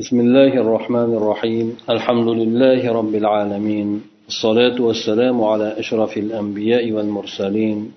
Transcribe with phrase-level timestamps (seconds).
[0.00, 7.91] بسم الله الرحمن الرحيم الحمد لله رب العالمين الصلاة والسلام على أشرف الأنبياء والمرسلين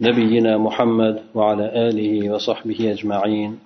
[0.00, 3.58] نبينا محمد وعلى آله وصحبه أجمعين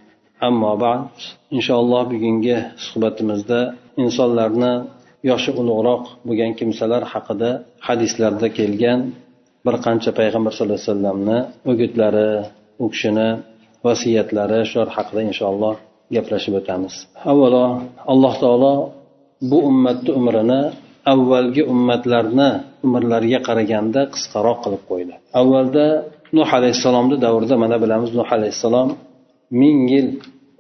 [0.43, 1.05] أما بعد
[1.53, 4.87] إن شاء الله bugungi suhbatimizda insonlarni
[5.27, 7.51] yoshi ulug'roq bo'lgan kimsalar haqida
[7.87, 9.01] hadislarda kelgan
[9.67, 11.39] bir qancha payg'ambar sallallohu alayhi vasallamni
[11.71, 12.31] o'gitlari
[12.79, 13.29] u kishini
[13.87, 15.75] vasiyatlari shular haqida inshaalloh
[16.15, 16.95] gaplashib o'tamiz.
[17.33, 17.65] Avvalo
[18.13, 18.75] alloh taolo
[19.51, 20.61] bu ummatni umrini
[21.13, 22.51] avvalgi ummatlarni
[22.87, 25.15] umrlariga qaraganda qisqaroq qilib qo'ydi.
[25.41, 25.87] Avvalda
[26.37, 28.89] nuh alayhissalomni davrida mana bilamiz nuh alayhissalom
[29.61, 30.09] ming yil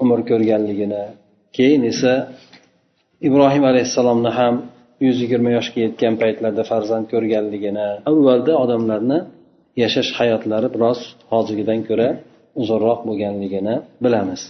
[0.03, 1.05] umr ko'rganligini
[1.57, 2.13] keyin esa
[3.29, 4.55] ibrohim alayhissalomni ham
[5.05, 9.19] yuz yigirma yoshga yetgan paytlarda farzand ko'rganligini avvalda odamlarni
[9.83, 10.99] yashash hayotlari biroz
[11.33, 12.09] hozirgidan ko'ra
[12.63, 13.75] uzunroq bo'lganligini
[14.05, 14.43] bilamiz.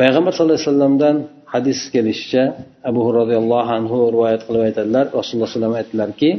[0.00, 1.16] Payg'ambar sallallohu alayhi vasallamdan
[1.54, 2.42] hadis kelishicha
[2.90, 6.30] abu roziyallohu anhu rivoyat qilib aytadilar rasululloh alayhi vasallam aytdilarki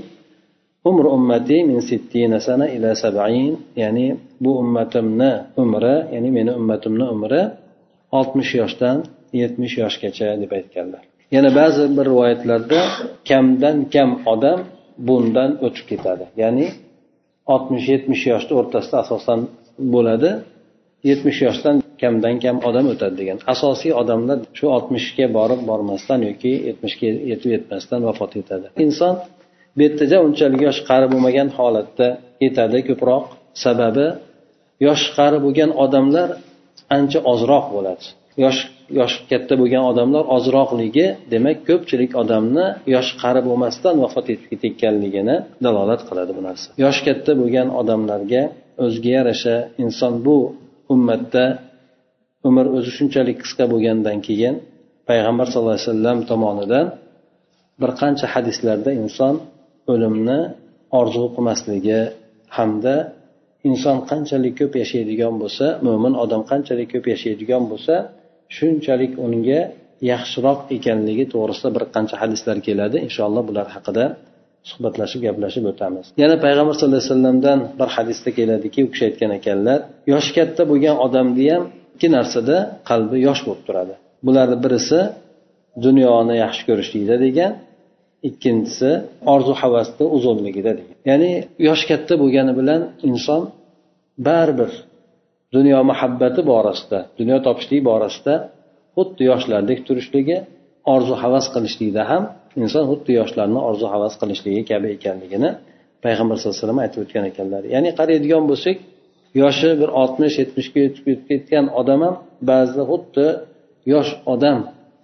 [0.90, 3.54] umr ummati min sittina sana ila sab'in.
[3.82, 4.08] Ya'ni
[4.44, 5.32] bu ummatimni
[5.64, 7.42] umri ya'ni meni ummatimni umri
[8.18, 8.98] oltmish yoshdan
[9.42, 11.04] yetmish yoshgacha deb aytganlar
[11.36, 12.80] yana ba'zi bir rivoyatlarda
[13.30, 14.60] kamdan kam odam
[15.08, 16.68] bundan o'tib ketadi ya'ni
[17.54, 19.40] oltmish yetmish yoshni o'rtasida asosan
[19.94, 20.30] bo'ladi
[21.10, 27.10] yetmish yoshdan kamdan kam odam o'tadi degan asosiy odamlar shu oltmishga borib bormasdan yoki yetmishga
[27.32, 28.68] yetib yetmasdan vafot etadi.
[28.86, 29.14] Inson
[29.76, 32.08] bu yerda unchalik yosh qari bo'lmagan holatda
[32.46, 32.78] yetadi.
[32.90, 33.24] Ko'proq
[33.64, 34.08] sababi
[34.88, 36.30] yosh qari bo'lgan odamlar
[36.98, 38.06] ancha ozroq bo'ladi.
[38.44, 38.60] Yosh
[39.00, 46.02] yosh katta bo'lgan odamlar ozroqligi demak ko'pchilik odamni yosh qari bo'lmasdan vafot etib ketayotganligini dalolat
[46.10, 46.68] qiladi bu narsa.
[46.84, 48.44] Yosh katta bo'lgan odamlarga
[48.86, 50.38] o'ziga yarasha inson bu
[50.94, 51.44] ummatda
[52.48, 54.56] umr o'zi shunchalik qisqa bo'lgandan keyin
[55.10, 56.86] payg'ambar sallallohu alayhi vasallam tomonidan
[57.82, 59.36] bir qancha hadislarda inson
[59.92, 60.40] o'limni
[61.00, 62.02] orzu qilmasligi
[62.58, 62.96] hamda
[63.70, 67.96] inson qanchalik ko'p yashaydigan bo'lsa mo'min odam qanchalik ko'p yashaydigan bo'lsa
[68.58, 69.62] shunchalik unga
[70.12, 72.98] yaxshiroq ekanligi to'g'risida bir qancha hadislar keladi.
[73.08, 74.06] Inshaalloh bular haqida
[74.70, 76.06] suhbatlashib gaplashib o'tamiz.
[76.24, 79.80] Yana payg'ambar sallallohu alayhi vasallamdan bir hadisda keladiki u kishi aytgan ekanlar
[80.12, 81.64] yoshi katta bo'lgan odamni ham
[82.00, 82.58] ikki narsada
[82.90, 83.94] qalbi yosh bo'lib turadi.
[84.28, 85.00] Bularni birisi
[85.86, 87.52] dunyoni yaxshi ko'rishlikda degan
[88.30, 88.92] ikkinchisi
[89.34, 90.96] orzu havasni uzunligida degan.
[91.10, 91.32] Ya'ni
[91.68, 93.42] yoshi katta bo'lgani bilan inson
[94.28, 94.72] baribir
[95.56, 98.34] dunyo muhabbati borasida dunyo topishlik borasida
[98.96, 100.38] xuddi yoshlardek turishligi
[100.94, 102.24] orzu havas qilishlikda ham
[102.64, 105.50] inson xuddi yoshlarni orzu havas qilishligi kabi ekanligini
[106.06, 107.62] payg'ambar sallallohu alayhi vasallam aytib o'tgan ekanlar.
[107.76, 108.78] Ya'ni qaraydigan bo'lsak
[109.42, 112.16] yoshi bir oltmish yetmishga yetib ketgan odam ham
[112.50, 113.28] ba'zida xuddi
[113.94, 114.60] yosh odam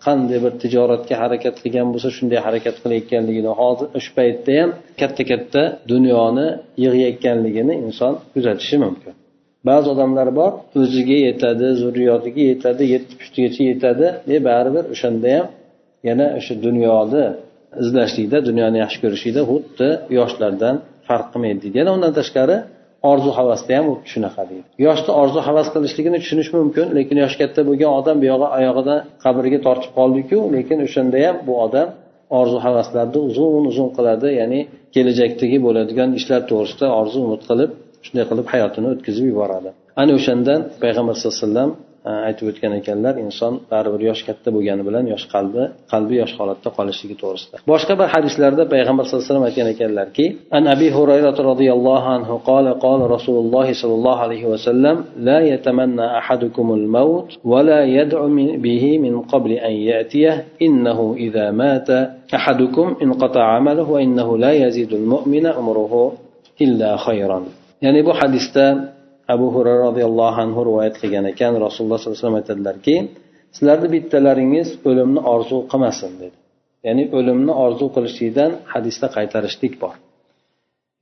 [0.06, 4.70] qanday bir tijoratga harakat qilgan bo'lsa shunday harakat qilayotganligini hozir shu paytda ham
[5.02, 6.48] katta katta dunyoni
[6.84, 9.14] yig'ayotganligini inson kuzatishi mumkin.
[9.70, 15.48] Ba'zi odamlar bor o'ziga yetadi zurriyotiga yetadi yetti pushtigacha yetadi e baribir o'shanda ham
[16.10, 17.26] yana o'sha dunyoni
[17.84, 19.88] izlashlikda dunyoni yaxshi ko'rishlikda xuddi
[20.18, 20.76] yoshlardan
[21.08, 22.58] farq qilmaydi deydi yana undan tashqari
[23.12, 24.68] orzu havasda ham xuddi shunaqa deydi.
[24.88, 29.92] Yoshda orzu havas qilishligini tushunish mumkin lekin yoshi katta bo'lgan odam buyog'i oyog'ida qabrga tortib
[30.00, 31.88] qoldiku lekin o'shanda ham bu odam
[32.40, 34.60] orzu havaslarni uzun uzun qiladi ya'ni
[34.96, 37.70] kelajakdagi bo'ladigan ishlar to'g'risida orzu umid qilib
[38.06, 39.70] shunday qilib hayotini o'tkazib yuboradi.
[40.02, 41.72] Ana o'shandan payg'ambar sallallohu alayhi vasallam
[42.29, 45.63] aytib o'tgan ekanlar inson baribir yoshi katta bo'lgani bilan yosh qalbi
[45.93, 50.65] qalbi yosh holatda qolishligi to'g'risida boshqa bir hadislarda payg'ambar sallallohu alayhi vasallam aytgan ekanlarki an
[50.75, 54.97] abi hurayra roziyallohu anhu قال قال رسول الله صلى الله عليه وسلم
[55.29, 58.27] لا يتمنى أحدكم الموت ولا يدعو
[58.67, 60.35] به من قبل أن يأتيه
[60.67, 61.89] إنه إذا مات
[62.39, 65.93] أحدكم انقطع عمله وإنه لا يزيد المؤمن أمره
[66.65, 67.41] إلا خيرا
[67.85, 68.65] ya'ni bu hadisda
[69.34, 71.54] abu hurara roziyallohu anhu rivoyat qilgan ekan.
[71.66, 72.96] Rasululloh sollallohu alayhi vasallam aytadilarki
[73.56, 76.38] sizlarni bittalaringiz o'limni orzu qilmasin dedi.
[76.88, 79.96] Ya'ni o'limni orzu qilishlikdan hadisda qaytarishlik bor.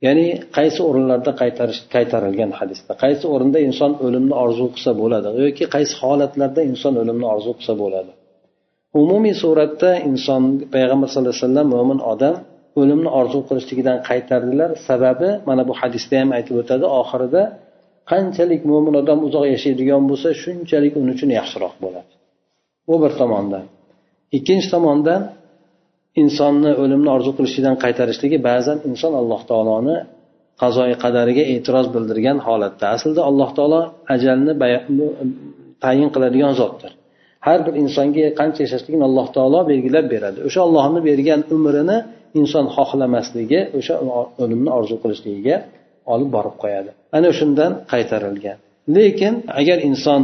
[0.06, 0.26] Ya'ni
[0.56, 2.92] qaysi o'rinlarda qaytarish qaytarilgan hadisda?
[3.04, 8.12] Qaysi o'rinda inson o'limni orzu qilsa bo'ladi yoki qaysi holatlarda inson o'limni orzu qilsa bo'ladi?
[9.00, 10.42] Umumiy suratda inson
[10.74, 12.36] payg'ambar sallallohu alayhi vasallam mo'min odam
[12.80, 14.70] o'limni orzu qilishligidan qaytardilar.
[14.88, 17.42] Sababi mana bu hadisda ham aytib o'tadi oxirida
[18.10, 22.12] qanchalik mo'min odam uzoq yashaydigan bo'lsa shunchalik uni uchun yaxshiroq bo'ladi.
[22.88, 23.64] Bu bir tomondan
[24.36, 25.22] ikkinchi tomondan
[26.22, 29.96] insonni o'limni orzu qilishidan qaytarishligi ba'zan inson alloh taoloni
[30.62, 32.84] qazoi qadariga e'tiroz bildirgan holatda.
[32.96, 33.80] Aslida alloh taolo
[34.14, 34.52] ajalni
[35.84, 36.92] tayin qiladigan zotdir.
[37.46, 40.38] Har bir insonga qancha yashashligini alloh taolo belgilab beradi.
[40.48, 41.98] O'sha ollohni bergan umrini
[42.40, 43.94] inson xohlamasligi o'sha
[44.42, 45.56] o'limni orzu qilishligiga
[46.12, 46.90] olib borib qo'yadi.
[47.16, 48.58] Ana shundan qaytarilgan.
[48.96, 50.22] Lekin agar inson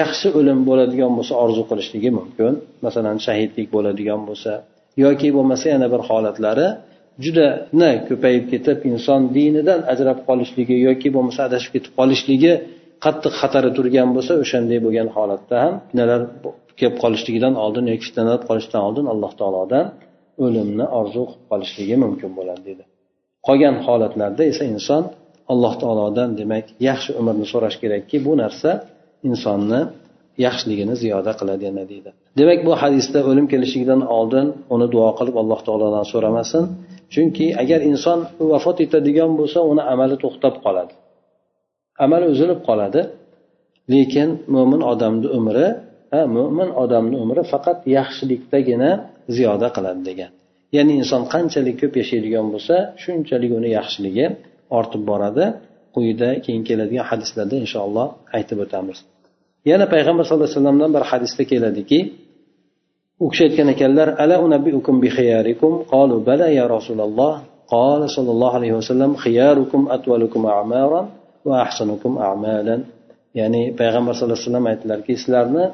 [0.00, 2.52] yaxshi o'lim bo'ladigan bo'lsa orzu qilishligi mumkin.
[2.86, 4.52] Masalan shahidlik bo'ladigan bo'lsa
[5.04, 6.68] yoki bo'lmasa yana bir holatlari
[7.24, 12.52] judana ko'payib ketib inson dinidan ajrab qolishligi yoki bo'lmasa adashib ketib qolishligi
[13.04, 16.20] qattiq xatari turgan bo'lsa o'shanday bo'lgan holatda ham fitnalar
[16.78, 19.86] kelib qolishligidan oldin yoki fitnalar qolishdan oldin alloh taolodan
[20.44, 22.82] o'limni orzu qilib qolishligi mumkin bo'ladi dedi.
[23.46, 25.02] Qolgan holatlarda esa inson
[25.52, 28.70] alloh taolodan demak yaxshi umrni so'rash kerakki bu narsa
[29.28, 29.80] insonni
[30.46, 32.10] yaxshiligini ziyoda qiladi yana deydi.
[32.38, 36.64] Demak bu hadisda o'lim kelishligidan oldin uni duo qilib alloh taolodan so'ramasin.
[37.14, 38.18] Chunki agar inson
[38.52, 40.92] vafot etadigan bo'lsa uni amali to'xtab qoladi.
[42.04, 43.00] Amali uzilib qoladi.
[43.92, 45.66] Lekin mo'min odamni umri
[46.36, 48.90] mo'min odamni umri faqat yaxshilikdagina
[49.36, 50.30] ziyoda qiladi degan.
[50.76, 54.26] ya'ni inson qanchalik ko'p yashaydigan bo'lsa shunchalik uni yaxshiligi
[54.78, 55.46] ortib boradi.
[55.96, 58.06] Quyida keyin keladigan hadislarda inshaalloh
[58.36, 58.98] aytib o'tamiz.
[59.70, 61.98] Yana payg'ambar sallallohu alayhi vasallamdan bir hadisda keladiki
[63.24, 65.08] u kishi aytgan ekanlar ala unabbiukum bi
[65.92, 67.32] qalu bala ya rasululloh
[67.74, 71.06] qala sollallohu alayhi vasallam xiyarukum atvalukum a'maran
[71.48, 72.80] va ahsanukum a'malan.
[73.40, 75.64] Ya'ni payg'ambar sallallohu alayhi vasallam aytdilarki sizlarni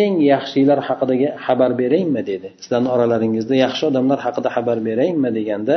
[0.00, 2.48] eng yaxshilar haqidagi xabar beraymi dedi.
[2.62, 5.76] Sizlarni oralaringizda yaxshi odamlar haqida xabar beraymi deganda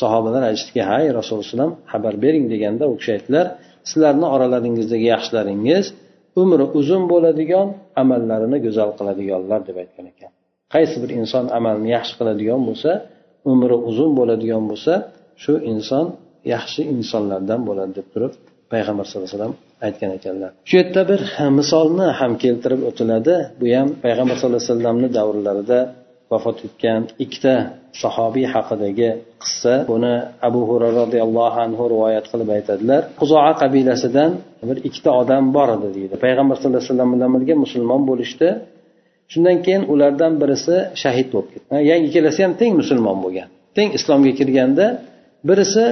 [0.00, 3.46] sahobalar aytishdiki hay rasululloh xabar bering deganda u kishi aytdilar
[3.90, 5.86] sizlarni oralaringizdagi yaxshilaringiz
[6.42, 7.68] umri uzun bo'ladigan
[8.02, 10.30] amallarini go'zal qiladiganlar deb aytgan ekan.
[10.74, 12.90] Qaysi bir inson amalni yaxshi qiladigan bo'lsa
[13.52, 14.92] umri uzun bo'ladigan bo'lsa
[15.42, 16.06] shu inson
[16.54, 18.32] yaxshi insonlardan bo'ladi deb turib
[18.72, 19.56] payg'ambar sallallohu alayhi vasallam
[19.86, 20.50] aytgan ekanlar.
[20.68, 21.20] Shu yerda bir
[21.58, 23.34] misolni ham keltirib o'tiladi.
[23.60, 25.78] Bu ham payg'ambar sallallohu alayhi vasallamni davrlarida
[26.32, 27.54] vafot etgan ikkita
[28.02, 29.08] sahobiy haqidagi
[29.42, 29.74] qissa.
[29.92, 30.14] Buni
[30.48, 33.02] abu hurara roziyallohu anhu rivoyat qilib aytadilar.
[33.20, 34.30] Quzoa qabilasidan
[34.68, 36.14] bir ikkita odam bor edi deydi.
[36.24, 38.48] Payg'ambar sallallohu alayhi vasallam bilan birga musulmon bo'lishdi.
[39.32, 41.66] Shundan keyin ulardan birisi shahid bo'lib ketdi.
[41.90, 44.86] Yani ikkalasi ham teng musulmon bo'lgan teng islomga kirganda
[45.48, 45.84] birisi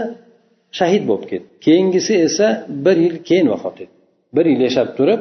[0.78, 1.46] shahid bo'lib ketdi.
[1.66, 2.46] Keyingisi esa
[2.84, 3.94] bir yil keyin vafot etdi.
[4.36, 5.20] Bir yil yashab turib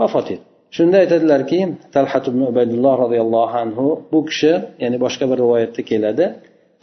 [0.00, 0.44] vafot etdi.
[0.76, 1.58] Shunda aytadilarki
[1.94, 4.52] talhat ibn ubaydulloh roziyallohu anhu bu kishi
[4.82, 6.24] ya'ni boshqa bir rivoyatda keladi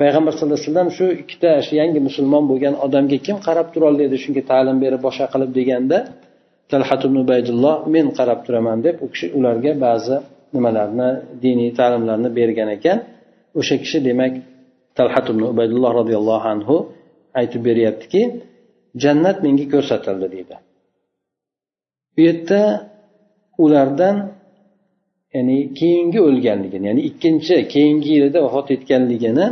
[0.01, 4.41] payg'ambar sallallohu alayhi vasallam shu ikkita shu yangi musulmon bo'lgan odamga kim qarab turolmaydi shunga
[4.51, 5.97] ta'lim berib boshqa qilib deganda
[6.71, 10.15] talhat ibn ubaydulloh men qarab turaman deb u kishi ularga ba'zi
[10.55, 11.09] nimalarni
[11.43, 12.97] diniy ta'limlarni bergan ekan.
[13.59, 14.33] O'sha kishi demak
[14.97, 16.75] talhat ibn ubaydulloh roziyallohu anhu
[17.39, 18.21] aytib beryaptiki
[19.03, 20.55] jannat menga ko'rsatildi deydi.
[22.15, 22.61] Bu yerda
[23.63, 24.17] ulardan
[25.35, 29.45] ya'ni keyingi o'lganligini ya'ni ikkinchi keyingi yilida vafot etganligini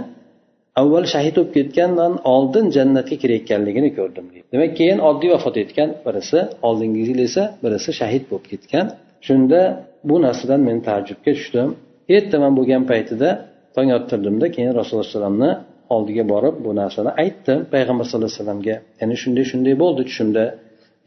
[0.81, 4.45] avval shahid bo'lib ketgandan oldin jannatga kirayotganligini ko'rdim deydi.
[4.53, 8.85] Demak keyin oddiy vafot etgan birisi oldingi yil esa birisi shahid bo'lib ketgan.
[9.27, 9.61] Shunda
[10.09, 11.69] bu narsadan men taajjubga tushdim.
[12.15, 13.29] Ertaman bo'lgan paytida
[13.75, 15.51] tong ottirdimda keyin rasululloh alayhi vasallamni
[15.95, 18.75] oldiga borib bu narsani aytdim payg'ambar sallallohu alayhi vasallamga.
[18.99, 20.43] Ya'ni shunday shunday bo'ldi tushimda.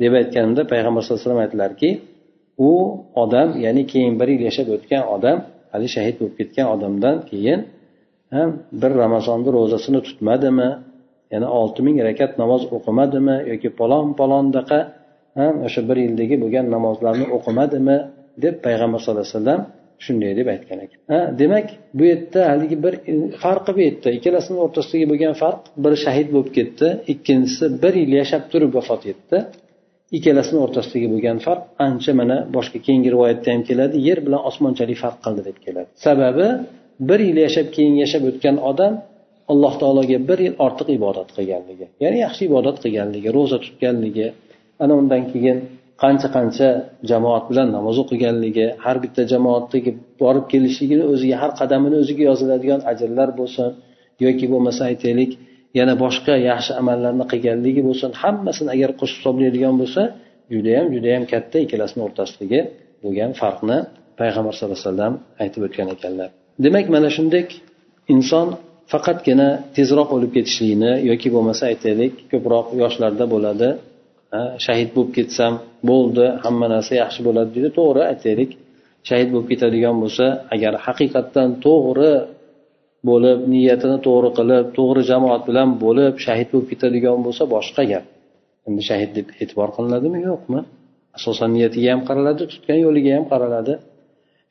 [0.02, 1.90] Deb aytganimda payg'ambar sallallohu alayhi vasallam aytdilarki
[2.68, 2.70] u
[3.22, 5.38] odam ya'ni keyin bir yil yashab o'tgan odam
[5.72, 7.60] hali shahid bo'lib ketgan odamdan keyin
[8.34, 8.50] ham
[8.82, 10.70] bir ramazonni ro'zasini tutmadimi?
[11.34, 13.36] Yana olti ming rakat namoz o'qimadimi?
[13.50, 14.78] Yoki palon palondaqa
[15.38, 17.96] ham o'sha bir yildagi bo'lgan namozlarni o'qimadimi?
[18.44, 19.60] Deb payg'ambar sallallohu alayhi vasallam
[20.04, 21.00] shunday deb aytgan ekan.
[21.40, 21.66] Demak
[21.98, 22.94] bu yerda haligi bir
[23.42, 24.08] farqi bu yerda.
[24.18, 29.36] Ikkalasini o'rtasidagi bo'lgan farq biri shahid bo'lib ketdi ikkinchisi bir yil yashab turib vafot etdi.
[30.16, 35.18] Ikkalasini o'rtasidagi bo'lgan farq ancha mana boshqa keyingi rivoyatda ham keladi yer bilan osmonchalik farq
[35.24, 35.88] qildi deb keladi.
[36.06, 36.46] Sababi
[37.08, 38.92] bir yil yashab keyin yashab o'tgan odam
[39.52, 44.26] alloh taologa bir yil ortiq ibodat qilganligi ya'ni yaxshi ibodat qilganligi ro'za tutganligi.
[44.82, 45.58] Ana undan keyin
[46.02, 46.68] qancha qancha
[47.10, 49.90] jamoat bilan namoz o'qiganligi har bitta jamoatdagi
[50.22, 53.68] borib kelishligini o'ziga har qadamini o'ziga yoziladigan ajrlar bo'lsin
[54.24, 55.30] yoki bo'lmasa aytaylik
[55.78, 60.02] yana boshqa yaxshi amallarni qilganligi bo'lsin hammasini agar qo'shib hisoblaydigan bo'lsa
[60.54, 62.60] judayam judayam katta ikkalasini o'rtasidagi
[63.04, 63.78] bo'lgan farqni
[64.20, 66.28] payg'ambar sallallohu alayhi vasallam aytib o'tgan ekanlar.
[66.64, 67.44] Demak mana shunday
[68.14, 68.46] inson
[68.92, 73.68] faqatgina tezroq o'lib ketishligini yoki bo'lmasa aytaylik ko'proq yoshlarda bo'ladi
[74.64, 75.52] shahid bo'lib ketsam
[75.90, 77.70] bo'ldi hamma narsa yaxshi bo'ladi deydi.
[77.78, 78.50] To'g'ri aytaylik.
[79.08, 82.12] Shahid bo'lib ketadigan bo'lsa agar haqiqatdan to'g'ri
[83.08, 88.04] bo'lib niyatini to'g'ri qilib to'g'ri jamoat bilan bo'lib shahid bo'lib ketadigan bo'lsa boshqa gap.
[88.68, 90.18] Endi shahid deb e'tibor qilinadimi?
[90.30, 90.60] Yo'qmi?
[91.18, 93.74] Asosan niyatiga ham qaraladi tutgan yo'liga ham qaraladi.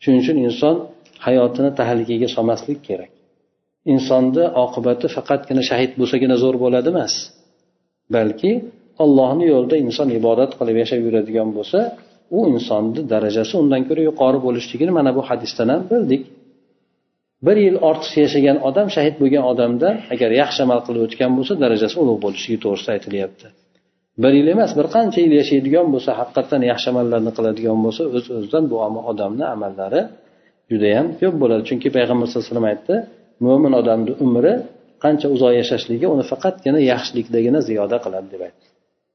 [0.04, 0.76] Shuning uchun inson
[1.26, 3.12] hayotini tahlikaga solmaslik kerak.
[3.94, 7.14] Insonni oqibati faqatgina shahid bo'lsagina zo'r bo'ladi emas.
[8.16, 8.52] Balki
[9.04, 11.80] ollohni yo'lida inson ibodat qilib yashab yuradigan bo'lsa
[12.38, 16.24] u insonni darajasi undan ko'ra yuqori bo'lishligini mana bu hadisdan ham bildik.
[17.46, 21.96] Bir yil ortiqcha yashagan odam shahid bo'lgan odamdan agar yaxshi amal qilib o'tgan bo'lsa darajasi
[22.04, 23.48] ulug' bo'lishligi to'g'risida aytilyapti.
[24.24, 28.64] Bir yil emas bir qancha yil yashaydigan bo'lsa haqiqatdan yaxshi amallarni qiladigan bo'lsa o'z o'zidan
[28.72, 28.76] bu
[29.12, 30.02] odamni amallari
[30.72, 31.62] judayam ko'p bo'ladi.
[31.70, 32.96] Chunki payg'ambar sallallohu alayhi vasallam aytdi
[33.46, 34.54] mo'min odamni umri
[35.04, 38.73] qancha uzoq yashashligi uni faqatgina yaxshilikdagina ziyoda qiladi deb aytdi.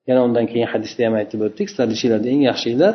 [0.09, 2.95] Yana undan keyin hadisda ham aytib o'tdik sizlarni eng yaxshilar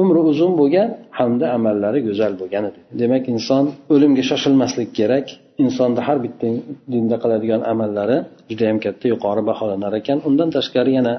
[0.00, 2.64] umri uzun bo'lgan hamda amallari go'zal bo'lgan
[3.00, 5.26] demak inson o'limga shoshilmaslik kerak.
[5.64, 6.48] Insonni har bitta
[6.92, 8.16] dinda qiladigan amallari
[8.50, 11.14] judayam katta yuqori baholanar ekan undan tashqari yana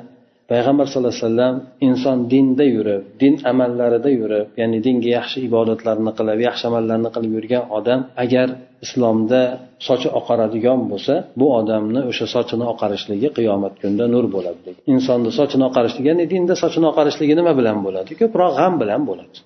[0.52, 1.56] payg'ambar sallallohu alayhi vasallam
[1.88, 7.64] inson dinda yurib din amallarida yurib ya'ni dinga yaxshi ibodatlarni qilib yaxshi amallarni qilib yurgan
[7.78, 8.48] odam agar
[8.86, 9.42] islomda
[9.88, 16.08] sochi oqaradigan bo'lsa bu odamni o'sha sochini oqarishligi qiyomat kunida nur bo'ladi insonni sochini oqarishligi
[16.12, 18.12] ya'ni dinda sochini oqarishligi nima bilan bo'ladi?
[18.22, 19.38] Ko'proq g'am bilan bo'ladi.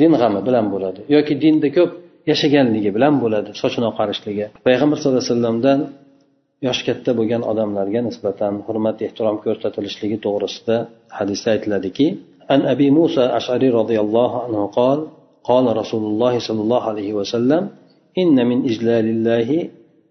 [0.00, 1.90] Din g'ami bilan bo'ladi yoki dinda ko'p
[2.30, 4.46] yashaganligi bilan bo'ladi sochini oqarishligi.
[4.66, 5.78] Payg'ambar sallallohu alayhi vasallamdan
[6.65, 10.75] yoshi katta bo'lgan odamlarga nisbatan hurmat ehtirom ko'rsatilishligi to'g'risida
[11.17, 12.07] hadisda aytiladiki
[12.53, 14.99] an abi musa ashariy roziyallohu anhu qol
[15.51, 17.63] قال رسول الله صلى الله عليه وسلم
[18.21, 19.49] إن من إجلال الله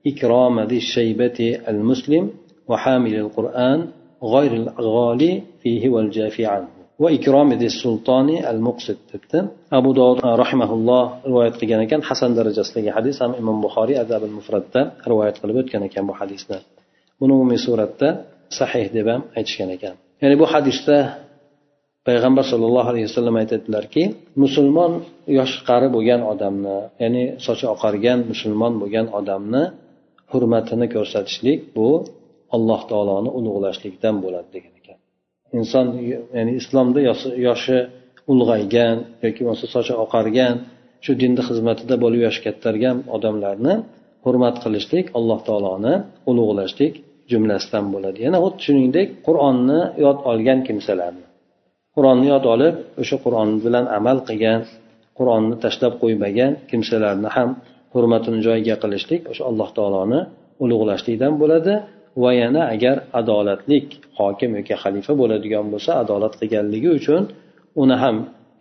[0.06, 1.38] إكرام ذي الشيبة
[1.68, 2.24] المسلم
[2.68, 3.78] وحامل القرآن
[4.34, 6.68] غير الغالي فيه والجافي عنه
[7.01, 9.39] va ikromidi sultoni al muqsid debdi.
[9.79, 14.81] Abu dovud rahimaulloh rivoyat qilgan ekan hasan darajasidagi hadis ham imom buxoriy adab al mufratda
[15.11, 16.57] rivoyat qilib o'tgan ekan bu hadisni.
[17.19, 18.09] Buni umumiy suratda
[18.59, 19.95] sahih deb ham aytishgan ekan.
[20.21, 20.97] Ya'ni bu hadisda
[22.07, 24.03] payg'ambar sollallohu alayhi vasallam aytadilarki
[24.43, 24.91] musulmon
[25.39, 29.63] yoshi qari bo'lgan odamni ya'ni sochi oqargan musulmon bo'lgan odamni
[30.31, 31.89] hurmatini ko'rsatishlik bu
[32.55, 34.97] alloh taoloni ulug'lashlikdan bo'ladi degan ekan.
[35.59, 35.85] Inson
[36.37, 36.99] ya'ni islomda
[37.47, 37.77] yoshi
[38.31, 40.55] ulg'aygan yoki bo'lmasa sochi oqargan
[41.03, 43.73] shu dinni xizmatida bo'lib yoshi kattargan odamlarni
[44.25, 45.93] hurmat qilishlik alloh taoloni
[46.29, 46.93] ulug'lashlik
[47.31, 48.17] jumlasidan bo'ladi.
[48.27, 51.25] Yana xuddi shuningdek qur'onni yod olgan kimsalarni.
[51.95, 54.61] Qur'onni yod olib o'sha qur'on bilan amal qilgan
[55.17, 57.49] qur'onni tashlab qo'ymagan kimsalarni ham
[57.93, 60.19] hurmatini joyiga qilishlik o'sha alloh taoloni
[60.63, 61.73] ulug'lashlikdan bo'ladi.
[62.23, 63.87] Va yana agar adolatlik
[64.19, 67.21] hokim yoki xalifa bo'ladigan bo'lsa adolat qilganligi uchun
[67.83, 68.15] uni ham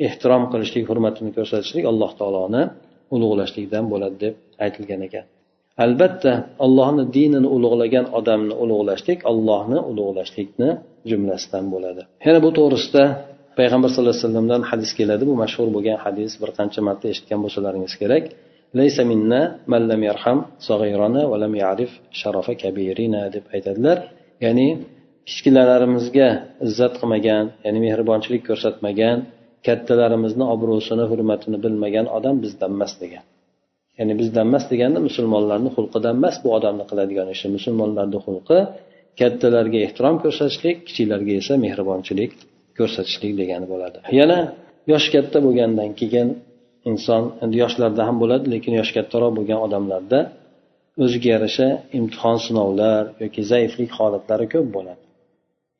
[0.06, 2.62] ehtirom qilishlik hurmatini ko'rsatishlik alloh taoloni
[3.14, 5.24] ulug'lashlikdan bo'ladi deb aytilgan ekan.
[5.84, 6.32] Albatta
[6.64, 10.70] allohni dinini ulug'lagan odamni ulug'lashlik allohni ulug'lashlikni
[11.10, 12.02] jumlasidan bo'ladi.
[12.26, 13.04] Yana bu to'g'risida
[13.58, 15.22] payg'ambar sallallohu alayhi vasallamdan hadis keladi.
[15.30, 18.24] Bu mashhur bo'lgan hadis bir qancha marta eshitgan bo'lsalaringiz kerak.
[18.78, 19.40] Laysa minna
[19.72, 23.98] man lam yarham sag'irana va lam ya'rif sharafa kabirina deb aytadilar.
[24.44, 24.68] Ya'ni
[25.28, 26.28] kichkinalarimizga
[26.66, 29.18] izzat qilmagan ya'ni mehribonchilik ko'rsatmagan
[29.66, 33.24] kattalarimizni obro'sini hurmatini bilmagan odam bizdan emas degan.
[33.98, 37.46] Ya'ni bizdan emas deganda musulmonlarni xulqidan emas bu odamni qiladigan ishi.
[37.56, 38.58] Musulmonlarni xulqi
[39.20, 42.32] kattalarga ehtirom ko'rsatishlik kichiklarga esa mehribonchilik
[42.78, 43.98] ko'rsatishlik degani bo'ladi.
[44.20, 44.38] Yana
[44.92, 46.28] yoshi katta bo'lgandan keyin
[46.90, 50.20] inson endi yoshlarda ham bo'ladi lekin yoshi kattaroq bo'lgan odamlarda
[51.04, 51.68] o'ziga yarasha
[51.98, 55.02] imtihon sinovlar yoki zaiflik holatlari ko'p bo'ladi.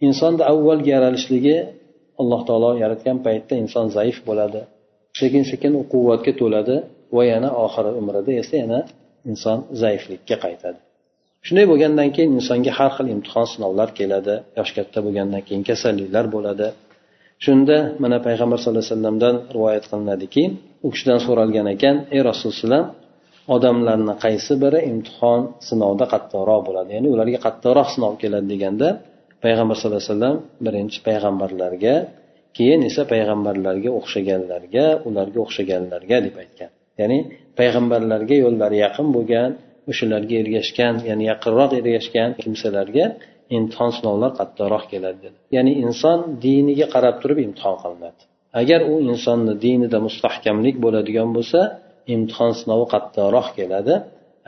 [0.06, 1.56] Insonni avvalgi yaralishligi
[2.20, 4.60] alloh taolo yaratgan paytda inson zaif bo'ladi
[5.20, 6.76] sekin sekin u quvvatga to'ladi
[7.16, 8.80] va yana oxiri umrida esa yana
[9.30, 10.78] inson zaiflikka qaytadi.
[11.46, 16.66] Shunday bo'lgandan keyin insonga har xil imtihon sinovlar keladi yoshi katta bo'lgandan keyin kasalliklar bo'ladi.
[17.44, 20.42] Shunda mana payg'ambar sallallohu alayhi vasallamdan rivoyat qilinadiki
[20.86, 22.82] u kishidan so'ralgan ekan ey rasululloh
[23.54, 26.90] odamlarni qaysi biri imtihon sinovda qattiqroq bo'ladi?
[26.96, 28.88] Ya'ni ularga qattiqroq sinov keladi deganda
[29.44, 31.94] payg'ambar sallallohu alayhi vasallam birinchi payg'ambarlarga
[32.56, 36.70] keyin esa payg'ambarlarga o'xshaganlarga ularga o'xshaganlarga deb aytgan.
[37.00, 37.18] Ya'ni
[37.58, 39.50] payg'ambarlarga yo'llari yaqin bo'lgan
[39.90, 43.04] o'shalarga ergashgan ya'ni yaqinroq ergashgan kimsalarga
[43.56, 45.36] imtihon sinovlar qattiqroq keladi dedi.
[45.56, 48.22] Ya'ni inson diniga qarab turib imtihon qilinadi.
[48.60, 51.60] Agar u insonni dinida mustahkamlik bo'ladigan bo'lsa
[52.14, 53.94] imtihon sinovi qattiqroq keladi.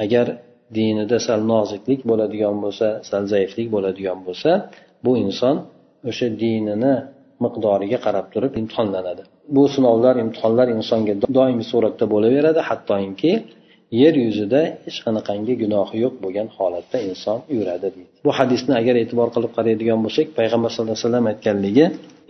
[0.04, 0.26] Agar
[0.78, 4.50] dinida sal noziklik bo'ladigan bo'lsa sal zaiflik bo'ladigan bo'lsa
[5.04, 5.56] bu inson
[6.10, 6.94] o'sha dinini
[7.44, 9.22] miqdoriga qarab turib imtihonlanadi.
[9.54, 13.32] Bu sinovlar imtihonlar insonga doimiy suratda bo'laveradi hattoki
[14.00, 18.10] yer yuzida hech qanaqangi gunohi yo'q bo'lgan holatda inson yuradi deydi.
[18.26, 21.84] Bu hadisni agar e'tibor qilib qaraydigan bo'lsak payg'ambar sallallohu alayhi vasallam aytganligi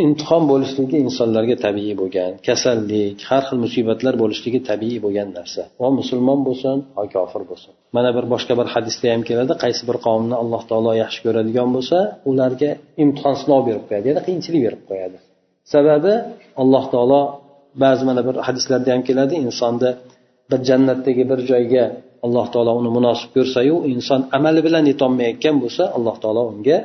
[0.04, 5.62] imtihon bo'lishligi insonlarga tabiiy bo'lgan kasallik har xil musibatlar bo'lishligi tabiiy bo'lgan narsa.
[5.82, 7.72] Va musulmon bo'lsin yo kofir bo'lsin.
[7.96, 11.98] Mana bir boshqa bir hadisda ham keladi qaysi bir qavmni alloh taolo yaxshi ko'radigan bo'lsa
[12.30, 12.70] ularga
[13.02, 15.16] imtihon sinov berib qo'yadi ya'ni qiyinchilik berib qo'yadi.
[15.74, 16.14] Sababi
[16.62, 17.22] alloh taolo
[17.84, 19.90] ba'zi mana bir hadislarda ham keladi insonni
[20.52, 21.84] bir jannatdagi bir joyga
[22.26, 26.78] alloh taolo uni munosib ko'rsayu inson amali bilan yetolmayotgan bo'lsa alloh taolo unga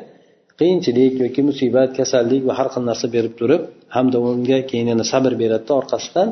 [0.60, 3.62] qiyinchilik yoki musibat kasallik va har xil narsa berib turib
[3.96, 6.28] hamda unga keyin yana sabr beradida orqasidan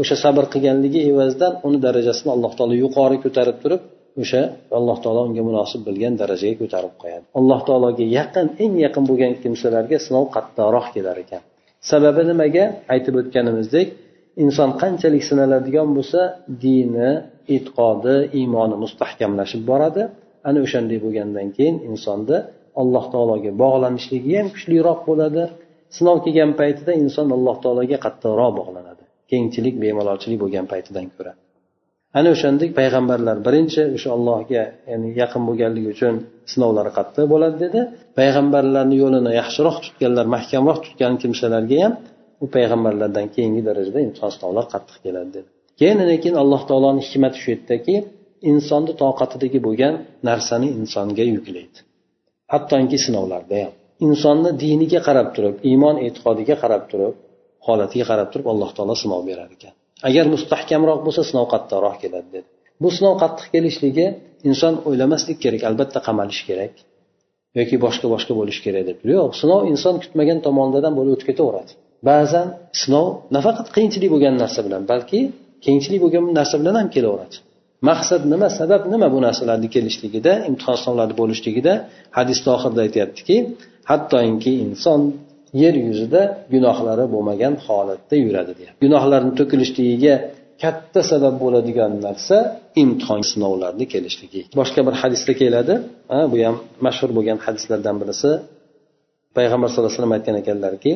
[0.00, 3.82] o'sha sabr qilganligi evazidan uni darajasini alloh taolo yuqori ko'tarib turib
[4.22, 4.42] o'sha
[4.78, 7.24] alloh taolo unga munosib bilgan darajaga ko'tarib qo'yadi.
[7.38, 11.42] Alloh taologa yaqin eng yaqin bo'lgan kimsalarga sinov qattiqroq kelar ekan.
[11.90, 12.64] Sababi nimaga?
[12.94, 13.86] Aytib o'tganimizdek
[14.44, 16.20] inson qanchalik sinaladigan bo'lsa
[16.64, 17.10] dini
[17.54, 20.02] e'tiqodi iymoni mustahkamlashib boradi.
[20.48, 22.36] Ana o'shanday bo'lgandan keyin insonda
[22.80, 25.44] alloh taologa bog'lanishligi ham kuchliroq bo'ladi.
[25.96, 29.02] Sinov kelgan paytida inson alloh taologa qattiqroq bog'lanadi.
[29.30, 31.32] Kengchilik bemalolchilik bo'lgan paytidan ko'ra.
[32.18, 36.14] Ana o'shandek payg'ambarlar birinchi o'sha allohga ya'ni yaqin bo'lganligi uchun
[36.52, 37.80] sinovlari qattiq bo'ladi dedi.
[38.18, 41.92] Payg'ambarlarni yo'lini yaxshiroq tutganlar mahkamroq tutgan kimsalarga ham
[42.44, 45.48] u payg'ambarlardan keyingi darajada inson sinovlar qattiq keladi dedi.
[45.80, 47.94] Keyin lekin alloh taoloni hikmati shu yerdaki
[48.50, 49.94] insonni toqatidagi bo'lgan
[50.28, 51.78] narsani insonga yuklaydi.
[52.52, 53.72] Hattoki sinovlarda ham.
[54.06, 57.14] Insonni diniga qarab turib iymon e'tiqodiga qarab turib
[57.66, 59.72] holatiga qarab turib alloh taolo sinov berar ekan.
[60.08, 62.48] Agar mustahkamroq bo'lsa sinov qattiqroq keladi dedi.
[62.82, 64.06] Bu sinov qattiq kelishligi
[64.50, 66.74] inson o'ylamaslik kerak albatta qamalish kerak
[67.58, 71.72] yoki boshqa boshqa bo'lishi kerak deb yo'q sinov inson kutmagan tomonidan bo'lib o'tib ketaveradi
[72.08, 72.46] ba'zan
[72.80, 75.20] sinov nafaqat qiyinchilik bo'lgan narsa bilan balki
[75.66, 77.36] kengchilik bo'lgan narsa bilan ham kelaveradi.
[77.88, 81.72] Maqsad nima sabab nima bu narsalarni kelishligida imtihon sinovlarni bo'lishligida
[82.18, 83.36] hadisni oxirida aytyaptiki
[83.90, 85.00] hattoki inson
[85.62, 86.22] yer yuzida
[86.54, 88.78] gunohlari bo'lmagan holatda yuradi deyapti.
[88.84, 90.14] Gunohlarni to'kilishligiga
[90.62, 92.36] katta sabab bo'ladigan narsa
[92.82, 94.40] imtihon sinovlarni kelishligi.
[94.60, 95.74] Boshqa bir hadisda keladi.
[96.32, 98.30] Bu ham mashhur bo'lgan hadislardan birisi.
[99.36, 100.92] Payg'ambar sallallohu alayhi vasallam aytgan ekanlarki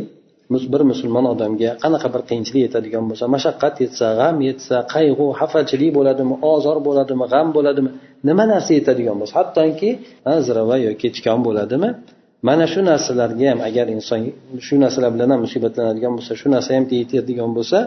[0.73, 6.35] bir musulmon odamga qanaqa bir qiyinchilik yetadigan bo'lsa mashaqqat yetsa g'am yetsa qayg'u xafachilik bo'ladimi
[6.53, 7.91] ozor bo'ladimi g'am bo'ladimi
[8.29, 9.91] nima narsa yetadigan bo'lsa hattoki
[10.47, 11.89] zirava yoki tikon bo'ladimi
[12.49, 14.21] mana shu narsalarga ham agar inson
[14.67, 17.79] shu narsalar bilan ham musibatlanadigan bo'lsa shu narsa ham yetadigan bo'lsa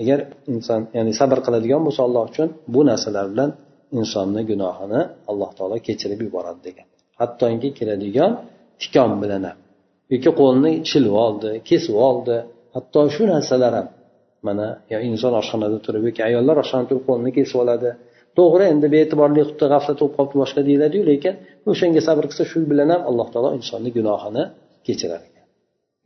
[0.00, 0.18] agar
[0.54, 3.50] inson ya'ni sabr qiladigan bo'lsa alloh uchun bu narsalar bilan
[3.98, 6.86] insonni gunohini alloh taolo kechirib yuboradi degan.
[7.20, 8.32] Hattoki keladigan
[8.80, 9.58] tikon bilan ham.
[10.12, 12.36] Yoki qo'lni shilib oldi kesib oldi.
[12.76, 13.88] Hatto shu narsalar ham
[14.46, 17.90] mana yo inson oshxonada turib yoki ayollar oshxonada turib qo'lini kesib oladi.
[18.38, 21.34] To'g'ri endi bee'tiborlik qilibdi g'aflat bo'lib qolibdi boshqa deyiladiyu lekin
[21.70, 24.44] o'shanga sabr qilsa shu bilan ham alloh taolo insonni gunohini
[24.86, 25.46] kechirar ekan.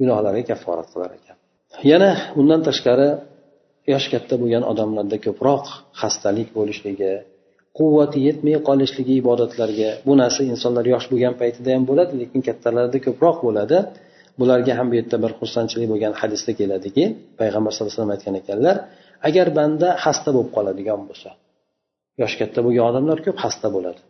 [0.00, 1.36] Gunohlariga kafforat qilar ekan.
[1.92, 2.10] Yana
[2.40, 3.08] undan tashqari
[3.92, 5.64] yoshi katta bo'lgan odamlarda ko'proq
[6.00, 7.12] xastalik bo'lishligi
[7.78, 9.90] quvvati yetmay qolishligi ibodatlarga.
[10.06, 13.78] Bu narsa insonlar yosh bo'lgan paytida ham bo'ladi lekin kattalarda ko'proq bo'ladi.
[14.40, 17.04] Bularga ham bu yerda bir xursandchilik bo'lgan hadisda keladiki
[17.40, 18.76] payg'ambar sallallohu alayhi vasallam aytgan ekanlar
[19.28, 21.30] agar banda xasta bo'lib qoladigan bo'lsa
[22.20, 24.00] yoshi katta bo'lgan odamlar ko'p xasta bo'ladi.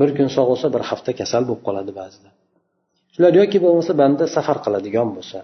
[0.00, 2.28] Bir kun sog' bo'lsa bir hafta kasal bo'lib qoladi ba'zida.
[3.14, 5.38] Shular yoki bo'lmasa banda safar qiladigan bo'lsa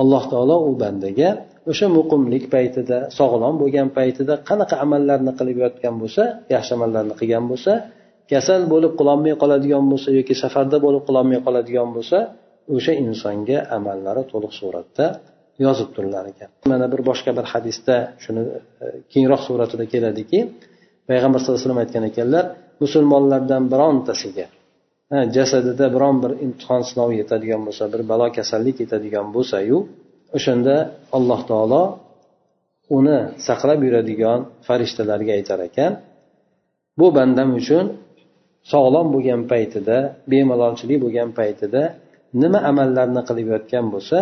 [0.00, 1.28] alloh taolo u bandaga
[1.70, 6.22] o'sha muqimlik paytida sog'lom bo'lgan paytida qanaqa amallarni qilib yotgan bo'lsa
[6.54, 7.72] yaxshi amallarni qilgan bo'lsa
[8.32, 12.18] kasal bo'lib qilolmay qoladigan bo'lsa yoki safarda bo'lib qilolmay qoladigan bo'lsa
[12.74, 15.06] o'sha insonga amallari to'liq suratda
[15.64, 16.48] yozib turilar ekan.
[16.70, 18.42] Mana bir boshqa bir hadisda shuni
[18.84, 20.38] e, keyinroq suratida keladiki
[21.08, 22.44] payg'ambar sallallohu alayhi vasallam aytgan ekanlar
[22.82, 24.46] musulmonlardan birontasiga
[25.10, 29.78] jasadida biron bir imtihon sinov yetadigan bo'lsa bir balo kasallik yetadigan bo'lsayu
[30.36, 30.76] o'shanda
[31.16, 31.82] alloh taolo
[32.96, 35.92] uni saqlab yuradigan farishtalarga aytar ekan
[36.98, 37.84] bu bandam uchun
[38.72, 39.96] sog'lom bo'lgan paytida
[40.32, 41.82] bemalolchilik bo'lgan paytida
[42.42, 44.18] nima amallarni qilib yotgan bo'lsa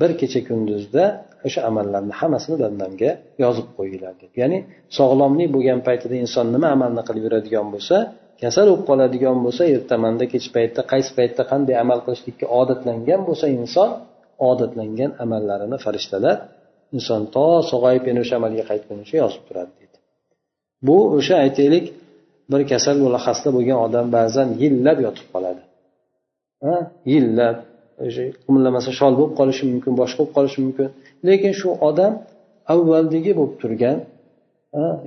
[0.00, 1.04] bir kecha kunduzda
[1.46, 3.10] o'sha amallarni hammasini bandamga
[3.44, 4.14] yozib qo'yinglar.
[4.22, 4.32] deb.
[4.42, 4.58] Ya'ni
[4.98, 7.96] sog'lomlik bo'lgan paytida inson nima amalni qilib yuradigan bo'lsa
[8.42, 13.90] kasal bo'lib qoladigan bo'lsa ertamanda kech paytda qaysi paytda qanday amal qilishlikka odatlangan bo'lsa inson
[14.50, 16.36] odatlangan amallarini farishtalar
[16.96, 19.98] inson to sog'ayib yana o'sha amalga qaytgunicha yozib turadi deydi.
[20.86, 21.86] Bu o'sha aytaylik
[22.52, 25.62] bir kasal bola xasta bo'lgan odam ba'zan yillab yotib qoladi.
[27.12, 27.56] Yillab
[28.06, 30.88] o'sha qimillamasa shol bo'lib qolishi mumkin boshqa bo'lib qolishi mumkin.
[31.28, 32.12] Lekin shu odam
[32.74, 33.96] avvaldagi bo'lib turgan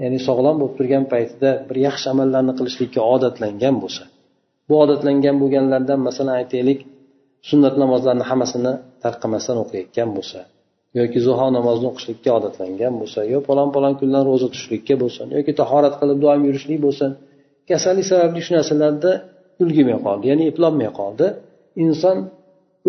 [0.04, 4.04] ya'ni sog'lom bo'lib turgan paytida bir yaxshi amallarni qilishlikka odatlangan bo'lsa
[4.70, 6.80] bu odatlangan bo'lganlardan masalan aytaylik
[7.50, 8.74] sunnat namozlarni hammasini
[9.04, 10.40] tarqamasdan o'qiyotgan bo'lsa
[11.00, 15.94] yoki zuho namozini o'qishlikka odatlangan bo'lsa yo palon palon kunlar ro'za tutishlikka bo'lsin yoki tahorat
[16.02, 17.12] qilib doim yurishlik bo'lsin
[17.70, 19.12] kasallik sababli shu narsalarda
[19.62, 21.28] ulgurmay qoldi ya'ni eplolmay qoldi.
[21.86, 22.18] Inson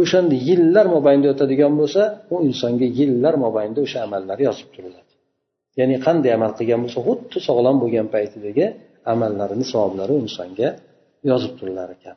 [0.02, 2.02] o'shanda yillar mobaynida o'tadigan bo'lsa
[2.34, 5.12] u insonga yillar mobaynida o'sha amallar yozib turiladi.
[5.78, 8.66] Ya'ni qanday amal qilgan bo'lsa xuddi sog'lom bo'lgan paytidagi
[9.12, 10.68] amallarini savoblari insonga
[11.30, 12.16] yozib turilar ekan.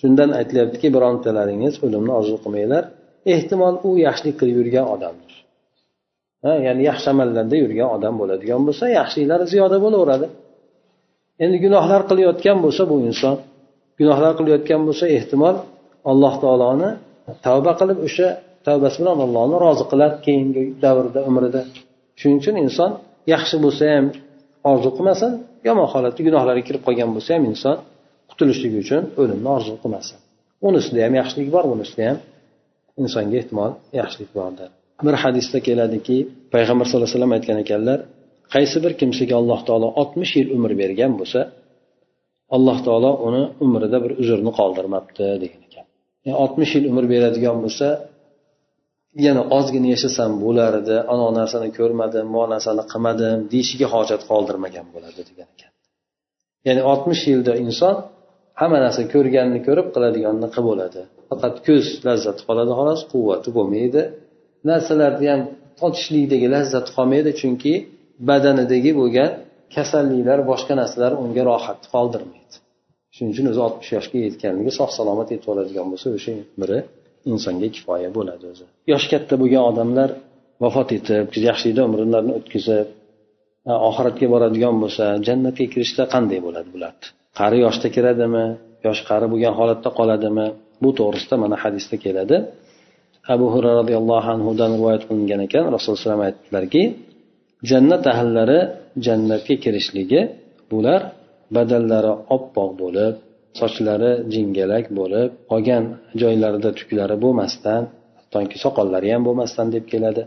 [0.00, 2.84] Shundan aytilyaptiki birontalaringiz o'limni orzu qilmanglar.
[3.34, 5.32] Ehtimol u yaxshilik qilib yurgan odamdir.
[6.44, 10.26] Ha ya'ni yaxshi amallarda yurgan odam bo'ladigan bo'lsa yaxshiliklari ziyoda bo'laveradi.
[11.44, 13.36] Endi gunohlar qilayotgan bo'lsa bu inson
[14.00, 15.56] gunohlar qilayotgan bo'lsa ehtimol
[16.10, 16.90] alloh taoloni
[17.46, 18.28] tavba qilib o'sha
[18.66, 21.62] tavbasi bilan allohni rozi qiladi keyingi davrda umrida.
[22.20, 22.90] Shuning uchun inson
[23.34, 24.06] yaxshi bo'lsa ham
[24.70, 25.32] orzu qilmasin
[25.68, 27.76] yomon holatda gunohlarga kirib qolgan bo'lsa ham inson
[28.30, 30.16] qutulishligi uchun o'limni orzu qilmasin.
[30.68, 32.18] Unisida ham yaxshilik bor bunisida ham
[33.02, 33.70] insonga ehtimol
[34.00, 34.68] yaxshilik bordir.
[35.06, 36.16] Bir hadisda keladiki
[36.54, 37.98] payg'ambar sallallohu alayhi vasallam aytgan ekanlar
[38.54, 41.40] qaysi bir kimsaga alloh taolo oltmish yil umr bergan bo'lsa
[42.56, 45.84] alloh taolo uni umrida bir uzrni qoldirmabdi degan ekan.
[46.44, 47.86] Oltmish yil umr beradigan bo'lsa
[49.26, 55.20] yana ozgina yashasam bo'lar edi anov narsani ko'rmadim bu narsani qilmadim deyishiga hojat qoldirmagan bo'ladi
[55.30, 55.72] degan ekan.
[56.66, 57.94] Ya'ni oltmish yilda inson
[58.60, 61.00] hamma narsa ko'rganini ko'rib qiladiganini qilib bo'ladi.
[61.30, 64.02] Faqat ko'z lazzati qoladi xolos quvvati bo'lmaydi.
[64.70, 65.40] Narsalarni ham
[65.80, 67.72] totishlikdagi lazzati qolmaydi chunki
[68.28, 69.30] badanidagi bo'lgan
[69.76, 72.54] kasalliklar boshqa narsalar unga rohatni qoldirmaydi.
[73.14, 76.78] Shuning uchun o'zi oltmish yoshga yetganligi sog' salomat yetib oladigan bo'lsa o'sha umri
[77.30, 78.64] insonga kifoya bo'ladi o'zi.
[78.92, 80.10] Yoshi katta bo'lgan odamlar
[80.64, 82.88] vafot etib yaxshilikda umrlarini o'tkazib
[83.88, 87.06] oxiratga boradigan bo'lsa jannatga kirishda qanday bo'ladi bularni
[87.38, 88.46] qari yoshda kiradimi
[88.86, 90.46] yoshi qari bo'lgan holatda qoladimi?
[90.82, 92.36] Bu to'g'risida mana hadisda keladi.
[93.34, 95.64] Abu hurra roziyallohu anhudan rivoyat qilingan ekan.
[95.74, 96.82] Rasululloh alayhi aytdilarki
[97.70, 98.58] jannat ahllari
[99.06, 100.20] jannatga kirishligi
[100.72, 101.00] bular
[101.56, 103.14] badallari oppoq bo'lib
[103.60, 105.84] sochlari jingalak bo'lib qolgan
[106.22, 107.82] joylarida tuklari bo'lmasdan
[108.18, 110.22] hattoki soqollari ham bo'lmasdan deb keladi.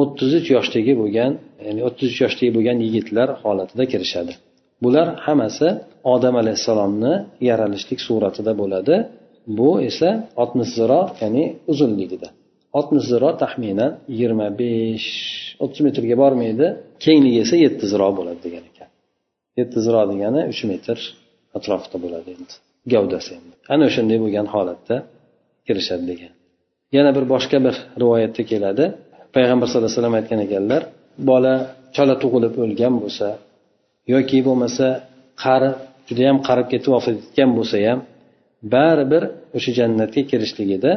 [0.00, 1.32] O'ttiz uch yoshdagi bo'lgan
[1.66, 4.32] ya'ni o'ttiz uch yoshdagi bo'lgan yigitlar holatida kirishadi.
[4.84, 5.68] Bular hammasi
[6.14, 7.12] odam alayhissalomni
[7.48, 8.96] yaralishlik suratida bo'ladi.
[9.58, 10.10] Bu esa
[10.42, 12.28] oltmish ziro ya'ni uzunligida.
[12.78, 15.08] Oltmish ziro taxminan yigirma besh
[15.62, 16.66] o'ttiz metrga bormaydi.
[17.04, 18.88] Kengligi esa yetti ziro bo'ladi degan ekan.
[19.60, 20.98] Yetti ziro degani uch metr.
[21.56, 22.54] Atrofida bo'ladi endi.
[22.92, 23.54] Gavdasi endi.
[23.72, 24.96] Ana o'shanday bo'lgan holatda
[25.66, 26.32] kirishadi degan.
[26.96, 28.84] Yana bir boshqa bir rivoyatda keladi.
[29.36, 30.82] Payg'ambar sallallohu alayhi vasallam aytgan ekanlar
[31.30, 31.54] bola
[31.96, 33.28] chala tug'ilib o'lgan bo'lsa
[34.12, 34.86] yoki bo'lmasa
[35.44, 35.70] qari
[36.08, 38.00] judayam qarib ketib vafot etgan bo'lsa ham
[38.74, 39.22] baribir
[39.56, 40.92] o'sha jannatga kirishligida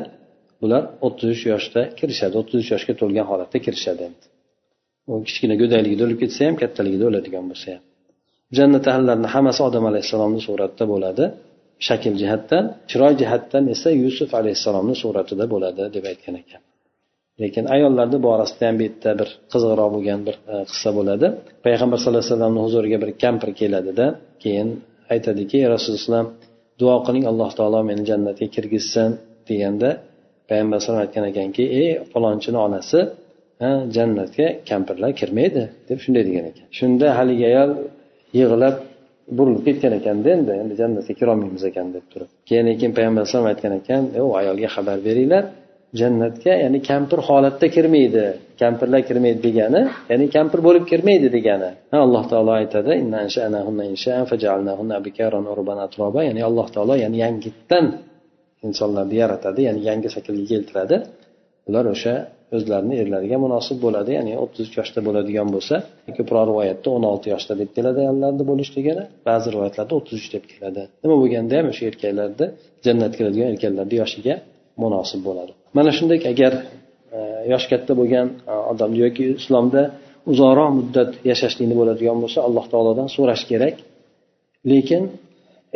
[0.62, 4.26] bular o'ttiz uch yoshda kirishadi o'ttiz uch yoshga to'lgan holatda kirishadi endi.
[5.12, 7.84] U kichkina go'dakligida o'lib ketsa ham kattaligida o'ladigan bo'lsa ham.
[8.58, 11.24] Jannat ahllarini hammasi odam alayhissalomni suratida bo'ladi.
[11.88, 16.62] Shakl jihatdan chiroy jihatdan esa yusuf alayhissalomni suratida bo'ladi deb aytgan ekan.
[17.42, 21.28] Lekin ayollarni borasida ham bu yerda bir qiziqroq bo'lgan bir e, qissa bo'ladi.
[21.66, 24.06] Payg'ambar sallallohu alayhi vasallamni huzuriga bir kampir keladida
[24.44, 24.70] keyin
[25.14, 26.24] aytadiki rasululloh
[26.82, 29.12] duo qiling alloh taolo meni jannatga kirgizsin.
[29.50, 29.90] deganda
[30.50, 33.00] payg'ambar alayhisalom aytgan ekanki ey falonchini onasi
[33.96, 36.66] jannatga kampirlar kirmaydi deb shunday degan ekan.
[36.80, 37.72] Shunda haligi ayol
[38.40, 38.76] yig'lab
[39.38, 40.54] burilib ketgan ekanda endi.
[40.64, 42.30] Endi jannatga kirolmaymiz ekan deb turib.
[42.50, 45.44] Keyin keyin payg'ambar alayhisalom aytgan ekan u ayolga xabar beringlar
[46.00, 48.26] jannatga ya'ni kampir holatda kirmaydi.
[48.62, 51.70] Kampirlar kirmaydi degani ya'ni kampir bo'lib kirmaydi degani.
[52.06, 52.92] Alloh taolo aytadi
[56.30, 57.86] ya'ni alloh taolo ya'ni yangitdan
[58.68, 60.96] insonlarni yaratadi ya'ni yangi shaklga keltiradi.
[61.70, 62.14] Ular o'sha
[62.56, 64.12] o'zlarini erlariga munosib bo'ladi.
[64.18, 65.76] Ya'ni o'ttiz uch yoshda bo'ladigan bo'lsa
[66.18, 70.82] ko'proq rivoyatda o'n olti yoshda deb keladi ayollarni bo'lishligini ba'zi rivoyatlarda o'ttiz uch deb keladi.
[71.04, 72.48] Nima bo'lganda ham o'sha erkaklarni
[72.86, 74.36] jannatga kiradigan erkaklarni yoshiga
[74.84, 75.52] munosib bo'ladi.
[75.78, 76.54] Mana shunday agar
[77.18, 77.20] e,
[77.52, 79.82] yoshi katta bo'lgan e, odam yoki islomda
[80.32, 83.76] uzoqroq muddat yashashlikni bo'ladigan bo'lsa alloh taolodan so'rash kerak.
[84.72, 85.04] Lekin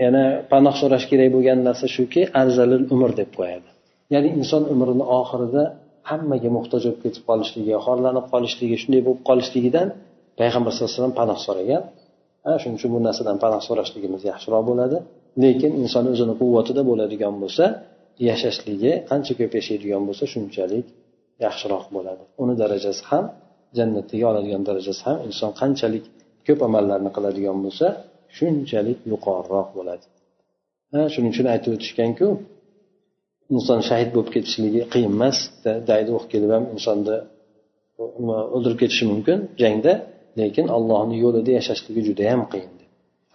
[0.03, 3.69] yana panoh so'rash kerak bo'lgan narsa shuki arzalil umr deb qo'yadi.
[4.13, 5.63] Ya'ni inson umrini oxirida
[6.10, 9.88] hammaga muhtoj bo'lib ketib qolishligi xorlanib qolishligi shunday bo'lib qolishligidan
[10.39, 11.84] payg'ambar sallallohu alayhi vasallam panoh so'ragan.
[12.62, 14.98] Shuning uchun bu narsadan panoh so'rashligimiz yaxshiroq bo'ladi.
[15.44, 17.65] Lekin inson o'zini quvvatida bo'ladigan bo'lsa
[18.30, 20.86] yashashligi qancha ko'p yashaydigan bo'lsa shunchalik
[21.46, 22.24] yaxshiroq bo'ladi.
[22.44, 23.26] Uni darajasi ham
[23.78, 26.06] jannatdagi oladigan darajasi ham inson qanchalik
[26.48, 27.88] ko'p amallarni qiladigan bo'lsa
[28.38, 30.06] shunchalik yuqoriroq bo'ladi.
[31.13, 32.28] Shuning uchun aytib o'tishganku
[33.55, 35.38] inson shahid bo'lib ketishligi qiyin emas.
[35.89, 37.17] Daydi o'qib kelib ham insonni
[38.55, 39.93] o'ldirib ketishi mumkin jangda.
[40.39, 42.71] Lekin allohni yo'lida yashashligi judayam qiyin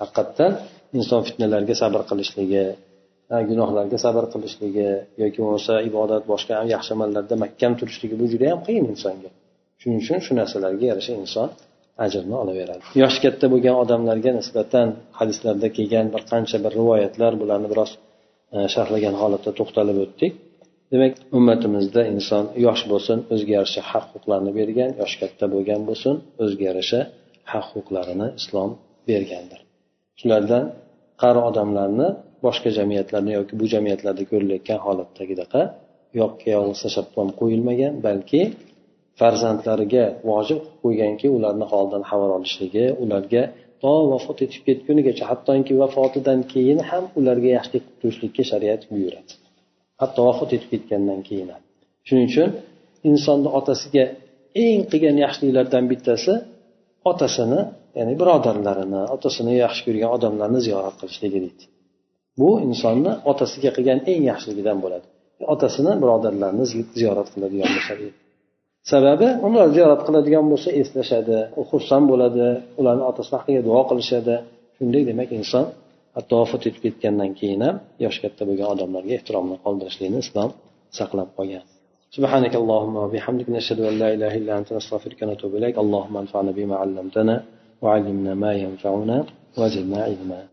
[0.02, 0.52] haqiqatdan
[0.98, 2.64] inson fitnalarga sabr qilishligi
[3.50, 4.88] gunohlarga sabr qilishligi
[5.22, 9.30] yoki bo'lmasa ibodat boshqa yaxshi amallarda mahkam turishligi bu juda yam qiyin insonga.
[9.80, 11.48] Shuning uchun shu narsalarga yarasha inson
[12.04, 12.82] ajrni olaveradi.
[13.02, 14.88] Yoshi katta bo'lgan odamlarga nisbatan
[15.20, 17.90] hadislarda kelgan bir qancha bir rivoyatlar bularni biroz
[18.56, 20.32] E, sharhlagan holatda to'xtalib o'tdik.
[20.92, 26.64] Demak ummatimizda inson yosh bo'lsin o'ziga yarasha haq huquqlarni bergan yoshi katta bo'lgan bo'lsin o'ziga
[26.70, 27.00] yarasha
[27.52, 28.70] haq huquqlarini islom
[29.08, 29.60] bergandir.
[30.20, 30.64] Shulardan
[31.22, 32.08] qari odamlarni
[32.46, 35.62] boshqa jamiyatlarda yoki bu jamiyatlarda ko'rilayotgan holatdagidaqa
[36.20, 37.06] yoqqa yolg'iz tashlab
[37.40, 38.40] qo'yilmagan balki
[39.20, 43.42] farzandlariga vojib qilib qo'yganki ularni holidan xabar olishligi ularga
[43.82, 49.32] to vafot etib ketgunigacha hattoki vafotidan keyin ham ularga yaxshilik qilib turishlikka shariat buyuradi.
[50.02, 51.62] Hatto vafot etib ketgandan keyin ham.
[52.06, 52.48] Shuning uchun
[53.10, 54.04] insonni otasiga
[54.64, 56.32] eng qilgan yaxshiliklardan bittasi
[57.10, 57.60] otasini
[57.98, 61.64] ya'ni birodarlarini otasini yaxshi ko'rgan odamlarni ziyorat qilishligi deydi.
[62.40, 65.06] Bu insonni otasiga qilgan eng yaxshiligidan bo'ladi.
[65.54, 66.64] Otasini birodarlarini
[66.98, 67.94] ziyorat qiladigan bo'lsa
[68.91, 71.37] sababi ular ziyorat qiladigan bo'lsa eslashadi
[71.69, 72.47] xursand bo'ladi
[72.79, 74.35] ularni otasi haqiga duo qilishadi
[74.77, 75.65] shunday demak inson
[76.15, 80.49] hatto vafot etib ketgandan keyin ham yoshi katta bo'lgan odamlarga ehtiromni qoldirishlikni islom
[80.99, 81.65] saqlab qolgan
[82.17, 86.75] سبحانك اللهم وبحمدك نشهد أن لا إله إلا أنت نستغفرك ونتوب إليك اللهم انفعنا بما
[86.81, 87.35] علمتنا
[87.83, 89.17] وعلمنا ما ينفعنا
[89.59, 90.39] وزدنا علما